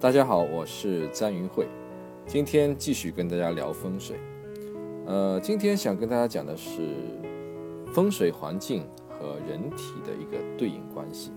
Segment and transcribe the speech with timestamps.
[0.00, 1.68] 大家好，我是詹云慧，
[2.26, 4.16] 今天继续跟大家聊风水。
[5.04, 6.96] 呃，今天想跟大家讲的是
[7.92, 11.32] 风水环境和人体的一个对应关系。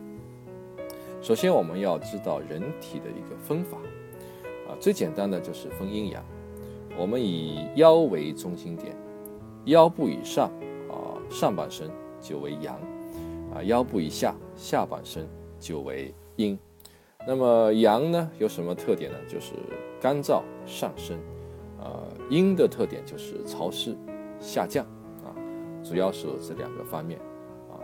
[1.21, 3.77] 首先，我们要知道人体的一个分法
[4.65, 6.23] 啊，最简单的就是分阴阳。
[6.97, 8.95] 我们以腰为中心点，
[9.65, 10.49] 腰部以上
[10.89, 11.91] 啊上半身
[12.21, 12.79] 就为阳，
[13.53, 15.27] 啊腰部以下下半身
[15.59, 16.57] 就为阴。
[17.25, 19.17] 那么阳呢有什么特点呢？
[19.27, 19.53] 就是
[20.01, 21.17] 干燥上升，
[21.79, 23.95] 呃，阴的特点就是潮湿
[24.39, 24.85] 下降
[25.23, 25.31] 啊，
[25.83, 27.17] 主要是这两个方面
[27.71, 27.79] 啊。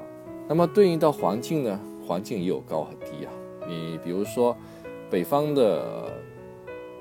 [0.47, 3.31] 那么对应到环境呢，环境也有高和低啊。
[3.67, 4.55] 你比如说
[5.09, 6.11] 北方的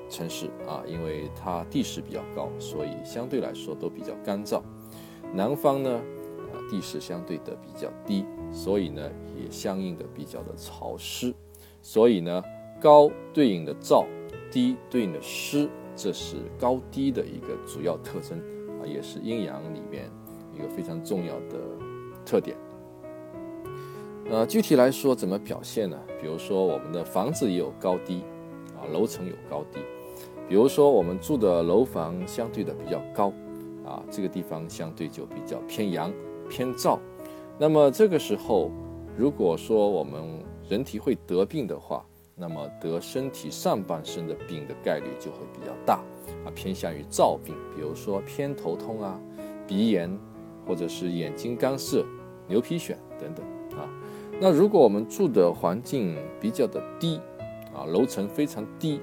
[0.09, 4.61] 城市啊，因为它地势比较高，所以相对来说都比较干燥。
[5.33, 5.89] 南方呢，
[6.53, 11.33] 呃，地势相对的比较低，所以呢也相应的比较的潮湿。
[11.81, 12.43] 所以呢，
[12.79, 14.05] 高对应的燥，
[14.51, 18.37] 低对应的湿，这是高低的一个主要特征
[18.81, 20.09] 啊，也是阴阳里面
[20.53, 21.57] 一个非常重要的
[22.25, 22.55] 特点。
[24.29, 25.97] 呃，具体来说怎么表现呢？
[26.21, 28.21] 比如说我们的房子也有高低
[28.75, 29.79] 啊，楼层有高低。
[30.47, 33.33] 比如说我们住的楼房相对的比较高
[33.85, 36.13] 啊，这个地方相对就比较偏阳
[36.49, 36.99] 偏燥。
[37.57, 38.69] 那么这个时候，
[39.17, 40.21] 如果说我们
[40.69, 45.95] 人体会得病的话，那么得身体上半身的病的概率就会比较大
[46.45, 49.19] 啊，偏向于燥病，比如说偏头痛啊、
[49.67, 50.15] 鼻炎，
[50.67, 52.05] 或者是眼睛干涩、
[52.47, 53.43] 牛皮癣等等
[53.79, 53.89] 啊。
[54.39, 57.19] 那如果我们住的环境比较的低
[57.73, 59.01] 啊，楼层非常低，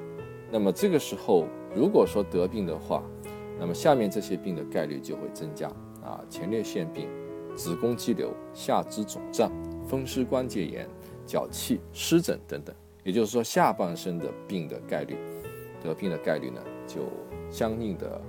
[0.52, 3.02] 那么这个时候如果说得病的话，
[3.58, 5.66] 那么下面这些病的概率就会增加
[6.00, 7.08] 啊，前列腺病、
[7.56, 9.50] 子宫肌瘤、下肢肿胀、
[9.88, 10.88] 风湿关节炎。
[11.26, 15.16] 脚气、湿疹等等，也就是说，下半身的病的概率，
[15.82, 17.00] 得病的概率呢，就
[17.50, 18.20] 相应的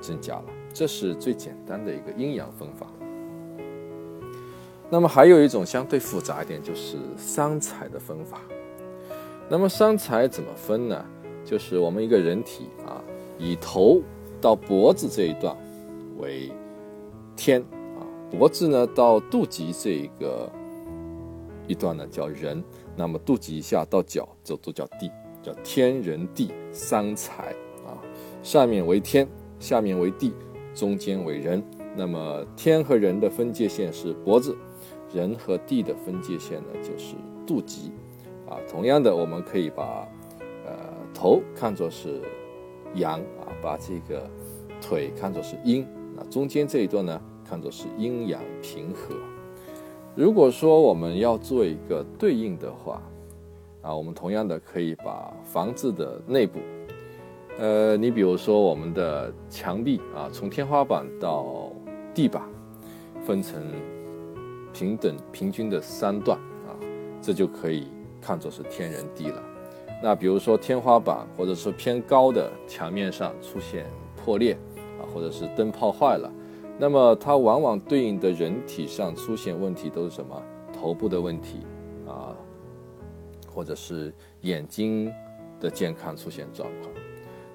[0.00, 0.44] 增加了。
[0.72, 2.86] 这是最简单的一个阴阳分法。
[4.88, 8.40] 那么还有一种相对复杂一点，就是伤财的分法。
[9.48, 11.04] 那么伤财怎么分呢？
[11.44, 13.02] 就是我们一个人体啊，
[13.38, 14.00] 以头
[14.40, 15.56] 到脖子这一段
[16.18, 16.50] 为
[17.36, 17.60] 天
[17.98, 18.00] 啊，
[18.30, 20.50] 脖子呢到肚脐这一个。
[21.66, 22.62] 一段呢叫人，
[22.96, 25.10] 那么肚脐以下到脚这都叫地，
[25.42, 27.50] 叫天人地三才
[27.86, 27.98] 啊。
[28.42, 29.26] 上面为天，
[29.58, 30.32] 下面为地，
[30.74, 31.62] 中间为人。
[31.96, 34.56] 那么天和人的分界线是脖子，
[35.12, 37.14] 人和地的分界线呢就是
[37.46, 37.90] 肚脐
[38.48, 38.58] 啊。
[38.68, 40.06] 同样的，我们可以把
[40.66, 40.72] 呃
[41.14, 42.20] 头看作是
[42.94, 44.28] 阳啊，把这个
[44.80, 49.14] 腿看作是阴，那中间这一段呢看作是阴阳平和。
[50.16, 53.02] 如果说我们要做一个对应的话，
[53.82, 56.58] 啊，我们同样的可以把房子的内部，
[57.58, 61.70] 呃，你比如说我们的墙壁啊，从天花板到
[62.14, 62.42] 地板，
[63.26, 63.62] 分成
[64.72, 66.72] 平等平均的三段啊，
[67.20, 67.88] 这就可以
[68.18, 69.42] 看作是天人地了。
[70.02, 73.84] 那比如说天花板或者是偏高的墙面上出现
[74.16, 74.56] 破裂
[74.98, 76.32] 啊，或者是灯泡坏了。
[76.78, 80.42] 那么它往往对应的人体上出现问题都是什么？
[80.72, 81.60] 头部的问题
[82.06, 82.36] 啊，
[83.48, 85.10] 或者是眼睛
[85.58, 86.92] 的健康出现状况。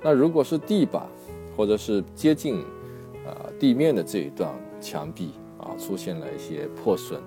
[0.02, 1.08] 那如果是地板
[1.56, 2.62] 或者是接近
[3.24, 7.22] 啊地面的这一段墙壁啊出现了一些破损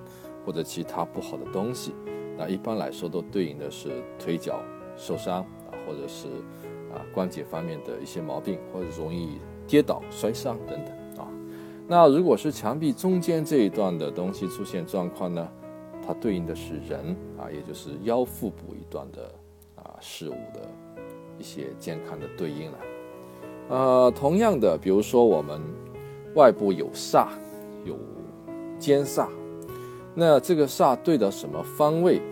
[0.45, 1.95] 或者其他不好的东西，
[2.37, 4.61] 那一般来说都对应的是腿脚
[4.97, 6.27] 受伤啊，或者是
[6.93, 9.39] 啊关节方面的一些毛病，或者容易
[9.69, 10.94] 跌倒摔伤等等。
[11.87, 15.47] 那如果是墙壁中间这一段的东西出现状况呢，
[16.07, 19.31] 它对应的是人啊，也就是腰腹部一段的
[19.77, 20.67] 啊事物的
[21.39, 22.79] 一些健康的对应了。
[23.69, 25.61] 呃，同样的，比如说我们
[26.35, 27.29] 外部有煞，
[27.85, 27.99] 有
[28.79, 29.29] 尖煞，
[30.15, 32.23] 那这个煞对的什么方位，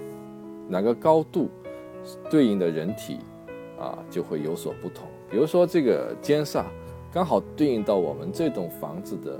[0.66, 1.50] 哪个高度，
[2.30, 3.18] 对应的人体
[3.78, 5.06] 啊就会有所不同。
[5.30, 6.64] 比如说这个尖煞。
[7.14, 9.38] 刚好对应到我们这栋房子的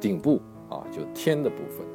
[0.00, 1.86] 顶部啊，就天的部分，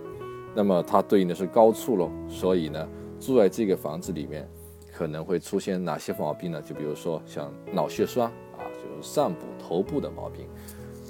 [0.53, 2.09] 那么它对应的是高处喽。
[2.27, 2.87] 所以呢，
[3.19, 4.47] 住在这个房子里面
[4.93, 6.61] 可能会出现哪些毛病呢？
[6.61, 10.47] 就比如说像脑血栓啊，就是上部头部的毛病，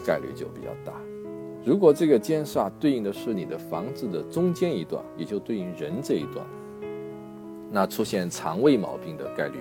[0.05, 0.93] 概率就比较大。
[1.65, 6.45] 如果这个尖煞对应的是你的房子的中间一段，也就对应人这一段，
[7.71, 9.59] 那出现肠胃毛病的概率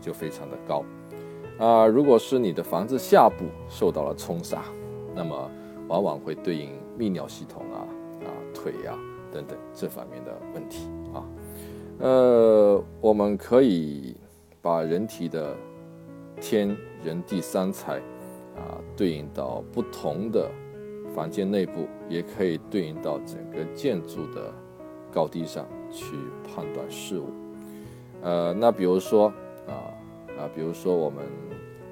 [0.00, 0.84] 就非常的高。
[1.58, 4.64] 啊，如果是你的房子下部受到了冲杀，
[5.14, 5.50] 那么
[5.88, 7.82] 往往会对应泌尿系统啊、
[8.24, 8.96] 啊腿呀
[9.32, 11.24] 等等这方面的问题啊。
[12.00, 14.16] 呃，我们可以
[14.62, 15.56] 把人体的
[16.40, 17.98] 天人地三才
[18.54, 20.48] 啊对应到不同的
[21.14, 24.52] 房间内部，也可以对应到整个建筑的
[25.12, 26.14] 高低上去
[26.44, 27.26] 判断事物。
[28.22, 29.28] 呃，那比如说
[29.66, 29.90] 啊
[30.38, 31.24] 啊，比如说我们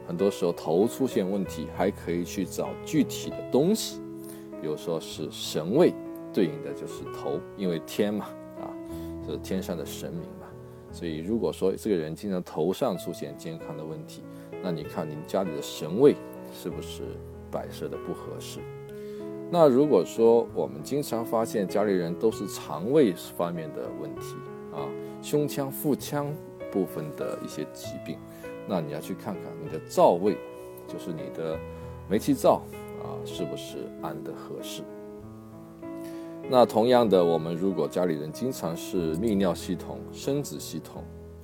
[0.07, 4.01] 很多时候头出现问题，还可以去找具体的东西，
[4.61, 5.93] 比如说是神位
[6.33, 8.27] 对应的就是头，因为天嘛
[8.61, 8.71] 啊
[9.27, 10.47] 是天上的神明嘛。
[10.93, 14.23] 所以，如果说这个人经常头上出现健康的问题，
[14.63, 16.15] 那你看您家里的神位
[16.55, 17.03] 是不是
[17.51, 18.61] 摆设的不合适？
[19.51, 24.35] 那如果说我们经常发现家里人都是肠胃方面的问题
[24.73, 24.89] 啊，
[25.21, 26.33] 胸腔、腹腔
[26.73, 28.19] 部分的一些疾病，
[28.69, 30.37] 那你要去看看你的灶位，
[30.89, 31.59] 就是你的
[32.09, 32.63] 煤气灶
[33.03, 34.83] 啊，是不是安得合适？
[36.49, 41.03] 那同样的，我们如果家里人经常是泌尿系统、生殖系统，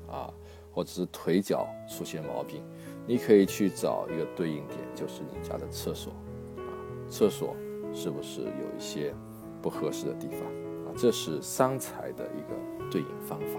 [0.08, 0.32] 啊，
[0.72, 2.62] 或者是腿脚出现毛病，
[3.06, 6.12] 你可以去找一个对应点，就是你家的厕所，
[6.56, 6.70] 啊，
[7.08, 7.56] 厕所
[7.92, 9.12] 是不是有一些
[9.60, 10.40] 不合适的地方？
[10.86, 13.58] 啊，这是三才的一个对应方法。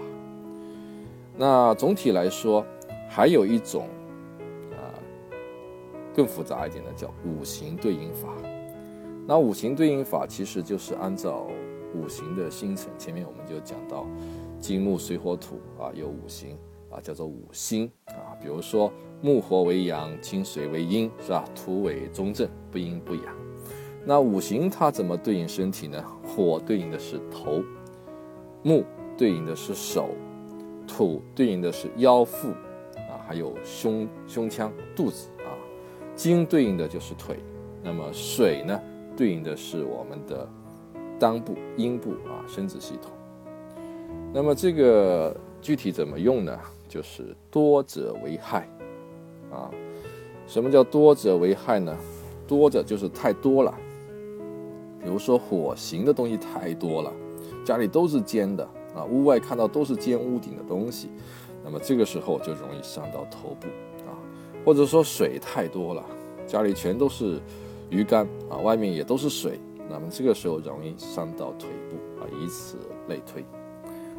[1.36, 2.64] 那总体来说，
[3.08, 3.88] 还有一种
[4.72, 4.94] 啊
[6.14, 8.28] 更复杂一点的，叫五行对应法。
[9.26, 11.46] 那五行对应法其实就是按照
[11.94, 14.06] 五行的星辰，前面我们就讲到
[14.60, 16.58] 金木水火土啊，有五行
[16.90, 18.36] 啊，叫做五星啊。
[18.40, 18.92] 比如说
[19.22, 21.44] 木火为阳，金水为阴，是吧？
[21.54, 23.24] 土为中正，不阴不阳。
[24.04, 26.04] 那五行它怎么对应身体呢？
[26.22, 27.62] 火对应的是头，
[28.62, 28.84] 木
[29.16, 30.10] 对应的是手，
[30.86, 32.48] 土对应的是腰腹，
[33.26, 35.50] 还有胸胸腔、肚子啊。
[36.14, 37.38] 金对应的就是腿，
[37.82, 38.80] 那么水呢？
[39.16, 40.48] 对应的是我们的
[41.18, 43.10] 裆部、阴部啊，生殖系统。
[44.32, 46.58] 那么这个具体怎么用呢？
[46.88, 48.68] 就是多者为害
[49.50, 49.70] 啊。
[50.46, 51.96] 什么叫多者为害呢？
[52.46, 53.74] 多者就是太多了。
[55.02, 57.12] 比如说火型的东西太多了，
[57.64, 61.10] 家里都是尖的啊，屋外看到都是尖屋顶的东西，
[61.64, 63.66] 那么这个时候就容易伤到头部
[64.08, 64.16] 啊。
[64.64, 66.04] 或者说水太多了，
[66.46, 67.40] 家里全都是。
[67.90, 69.60] 鱼竿啊，外面也都是水，
[69.90, 73.44] 那么这个时候容易伤到腿部啊，以此类推。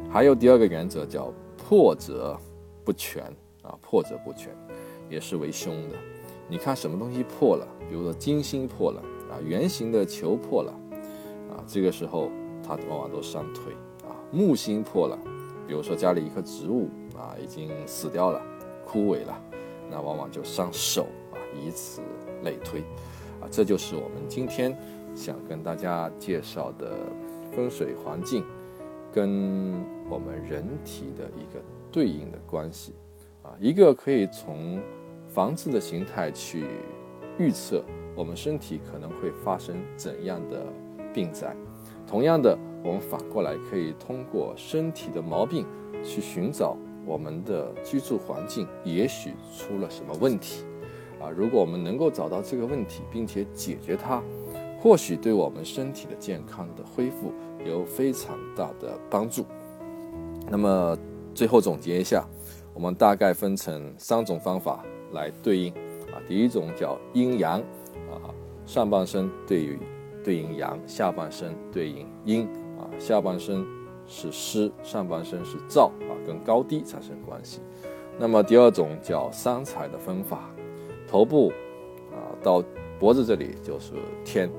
[0.08, 2.38] 还有第二个原则叫破则
[2.84, 3.24] 不全
[3.62, 4.56] 啊，破则不全
[5.10, 5.96] 也是为凶的。
[6.48, 10.72] 你看什么东西破了，比如说金星破了啊，圆形的球破了
[11.50, 12.30] 啊，这个时候
[12.62, 13.74] 它往往都伤腿。
[14.36, 15.18] 木星破了，
[15.66, 18.42] 比如说家里一棵植物啊已经死掉了、
[18.84, 19.34] 枯萎了，
[19.90, 22.02] 那往往就伤手啊，以此
[22.44, 22.80] 类推。
[23.40, 24.76] 啊，这就是我们今天
[25.14, 26.92] 想跟大家介绍的
[27.50, 28.44] 风水环境
[29.10, 32.92] 跟我们人体的一个对应的关系。
[33.42, 34.78] 啊，一个可以从
[35.28, 36.66] 房子的形态去
[37.38, 37.82] 预测
[38.14, 40.66] 我们身体可能会发生怎样的
[41.14, 41.56] 病灾，
[42.06, 45.66] 同样的，我们反过来可以通过身体的毛病
[46.04, 50.64] 去寻找我们的居住环境也许出了什么问题。
[51.20, 54.22] 啊，如果我们能够找到这个问题，并且解决它，
[54.78, 57.32] 或许对我们身体的健康的恢复
[57.64, 59.44] 有非常大的帮助。
[60.48, 60.96] 那么
[61.34, 62.24] 最后总结一下，
[62.72, 65.72] 我们大概分成三种方法来对应。
[66.12, 67.60] 啊，第一种叫阴阳，
[68.12, 68.30] 啊，
[68.64, 69.78] 上半身对于
[70.22, 72.46] 对应阳，下半身对应阴。
[72.98, 73.64] 下半身
[74.06, 77.60] 是湿，上半身是燥，啊，跟高低产生关系。
[78.18, 80.50] 那么第二种叫三才的分法。
[81.08, 81.52] 头部，
[82.10, 82.62] 啊，到
[82.98, 83.92] 脖子这里就是
[84.24, 84.50] 天，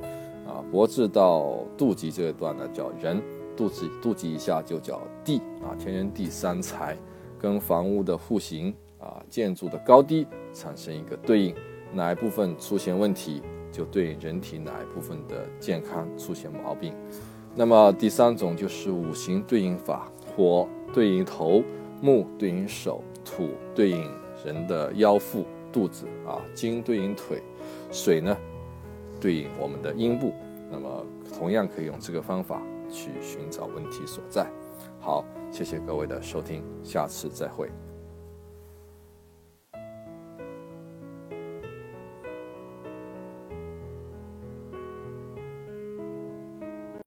[0.47, 3.21] 啊，脖子到肚脐这一段呢叫人，
[3.55, 6.97] 肚子肚脐以下就叫地，啊，天人地三才，
[7.37, 11.55] 跟房屋的户型啊，建筑的高低产生一个对应，
[11.91, 13.41] 哪一部分出现问题，
[13.71, 16.93] 就对人体哪一部分的健康出现毛病。
[17.57, 21.63] 那么第三种就是五行对应法，火对应头，
[21.99, 24.09] 木对应手，土对应
[24.45, 25.43] 人的腰腹。
[25.69, 27.43] 肚子啊，金对应腿，
[27.91, 28.35] 水呢
[29.19, 30.33] 对应我们的阴部，
[30.71, 31.05] 那么
[31.37, 34.49] 同样可以用这个方法去寻找问题所在。
[34.99, 37.69] 好，谢谢各位的收听，下次再会。